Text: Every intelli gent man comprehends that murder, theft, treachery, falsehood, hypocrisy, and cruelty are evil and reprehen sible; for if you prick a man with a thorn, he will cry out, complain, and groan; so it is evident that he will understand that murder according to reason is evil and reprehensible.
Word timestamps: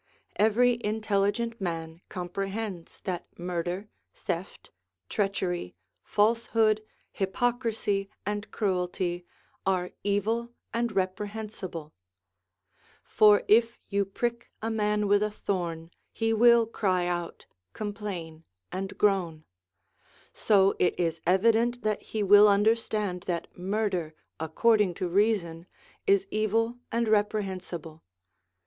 Every 0.37 0.79
intelli 0.79 1.31
gent 1.31 1.61
man 1.61 2.01
comprehends 2.09 3.01
that 3.03 3.27
murder, 3.37 3.87
theft, 4.15 4.71
treachery, 5.09 5.75
falsehood, 6.03 6.81
hypocrisy, 7.11 8.09
and 8.25 8.49
cruelty 8.49 9.27
are 9.63 9.91
evil 10.03 10.55
and 10.73 10.89
reprehen 10.91 11.49
sible; 11.51 11.91
for 13.03 13.43
if 13.47 13.77
you 13.89 14.03
prick 14.03 14.49
a 14.59 14.71
man 14.71 15.07
with 15.07 15.21
a 15.21 15.29
thorn, 15.29 15.91
he 16.11 16.33
will 16.33 16.65
cry 16.65 17.05
out, 17.05 17.45
complain, 17.73 18.43
and 18.71 18.97
groan; 18.97 19.43
so 20.33 20.75
it 20.79 20.99
is 20.99 21.21
evident 21.27 21.83
that 21.83 22.01
he 22.01 22.23
will 22.23 22.47
understand 22.47 23.21
that 23.27 23.55
murder 23.55 24.15
according 24.39 24.95
to 24.95 25.07
reason 25.07 25.67
is 26.07 26.25
evil 26.31 26.79
and 26.91 27.07
reprehensible. 27.07 28.01